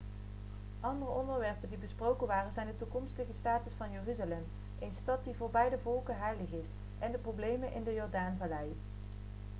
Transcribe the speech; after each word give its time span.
andere 0.79 1.11
onderwerpen 1.11 1.69
die 1.69 1.77
besproken 1.77 2.27
waren 2.27 2.51
zijn 2.53 2.67
de 2.67 2.77
toekomstige 2.77 3.33
status 3.39 3.73
van 3.77 3.91
jeruzalem 3.91 4.43
een 4.79 4.93
stad 5.01 5.23
die 5.23 5.35
voor 5.35 5.49
beide 5.49 5.77
volken 5.81 6.17
heilig 6.17 6.51
is 6.51 6.67
en 6.99 7.11
de 7.11 7.17
problemen 7.17 7.73
in 7.73 7.83
de 7.83 7.93
jordaanvallei 7.93 8.75